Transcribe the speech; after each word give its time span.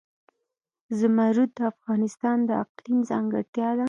زمرد 0.99 1.49
د 1.57 1.59
افغانستان 1.73 2.37
د 2.49 2.51
اقلیم 2.63 2.99
ځانګړتیا 3.09 3.69
ده. 3.77 3.79